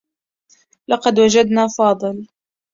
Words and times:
لقد 0.87 1.19
وجدنا 1.19 1.67
فاضل. 1.77 2.27